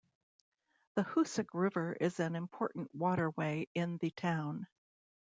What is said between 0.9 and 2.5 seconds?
The Hoosic River is an